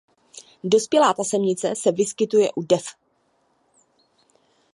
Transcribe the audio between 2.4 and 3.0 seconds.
u def.